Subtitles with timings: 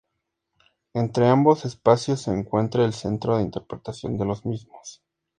[0.95, 5.03] Entre ambos espacios se encuentra el Centro de Interpretación de los mismos.